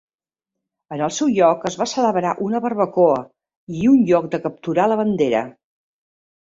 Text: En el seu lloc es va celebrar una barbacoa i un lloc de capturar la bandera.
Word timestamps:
En 0.95 1.03
el 1.07 1.13
seu 1.17 1.29
lloc 1.33 1.67
es 1.71 1.77
va 1.83 1.87
celebrar 1.93 2.33
una 2.47 2.63
barbacoa 2.65 3.21
i 3.83 3.87
un 3.95 4.03
lloc 4.11 4.27
de 4.35 4.45
capturar 4.49 4.93
la 4.95 5.03
bandera. 5.05 5.49